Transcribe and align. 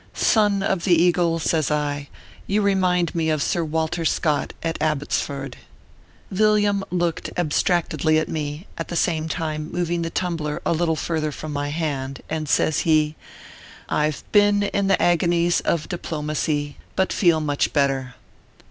"Son 0.33 0.63
of 0.63 0.83
the 0.83 0.99
Eagle," 0.99 1.37
says 1.37 1.69
I," 1.69 2.09
you 2.47 2.63
remind 2.63 3.13
me 3.13 3.29
of 3.29 3.43
Sir 3.43 3.63
Walter 3.63 4.03
Scott, 4.03 4.51
at 4.63 4.81
Abbotsford." 4.81 5.57
Villiam 6.31 6.83
looked 6.89 7.29
abstractedly 7.37 8.17
at 8.17 8.27
me, 8.27 8.65
at 8.79 8.87
the 8.87 8.95
same 8.95 9.29
time 9.29 9.71
moving 9.71 10.01
the 10.01 10.09
tumbler 10.09 10.59
a 10.65 10.73
little 10.73 10.95
further 10.95 11.31
from 11.31 11.53
my 11.53 11.69
hand, 11.69 12.23
and 12.31 12.49
says 12.49 12.79
he: 12.79 13.15
"I 13.89 14.09
ve 14.09 14.17
been 14.31 14.63
in 14.63 14.87
the 14.87 14.99
agonies 14.99 15.59
of 15.61 15.87
diplomacy, 15.87 16.77
but 16.95 17.13
feel 17.13 17.37
180 17.37 17.51
OKPHEUS 17.51 17.63
C. 17.67 17.67
KERR 17.67 17.67
PAPERS. 17.67 17.67
much 17.67 17.73
better. 17.73 18.15